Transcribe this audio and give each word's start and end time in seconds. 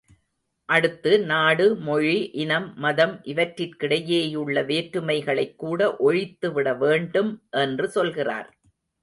அடுத்து 0.69 1.11
நாடு, 1.25 1.75
மொழி, 1.79 2.15
இனம், 2.33 2.73
மதம் 2.75 3.13
இவற்றிற்கிடையேயுள்ள 3.23 4.63
வேற்றுமைகளைக்கூட 4.65 5.91
ஒழித்துவிட 5.99 6.77
வேண்டும் 6.77 7.31
என்று 7.51 7.89
சொல்கிறார். 7.89 8.49